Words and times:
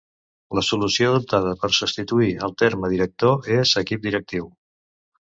La 0.59 0.61
solució 0.67 1.09
adoptada 1.09 1.51
per 1.65 1.69
substituir 1.79 2.31
el 2.47 2.55
terme 2.63 2.91
director 2.95 3.51
és 3.59 3.75
equip 3.83 4.03
directiu. 4.09 4.49